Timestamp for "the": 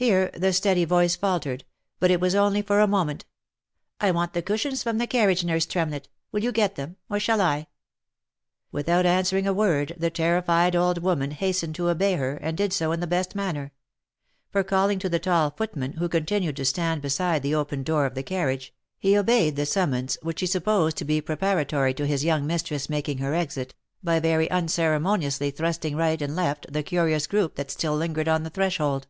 0.32-0.52, 3.18-3.34, 4.32-4.42, 4.98-5.06, 9.98-10.08, 13.00-13.08, 15.08-15.18, 17.42-17.56, 18.14-18.22, 19.56-19.66, 26.72-26.84, 28.44-28.50